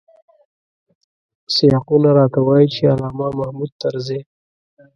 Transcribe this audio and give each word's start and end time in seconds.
سیاقونه 1.53 2.09
راته 2.17 2.39
وايي 2.45 2.67
چې 2.75 2.81
علامه 2.93 3.27
محمود 3.39 3.71
طرزی. 3.81 4.19